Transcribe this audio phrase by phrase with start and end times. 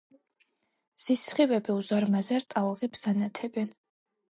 [0.99, 3.73] მზის სხივები უზარმაზარ ტალღებს ანათებენ.